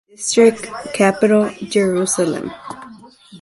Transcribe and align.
District 0.15 0.63
capital: 0.95 1.51
Jerusalem. 1.61 2.49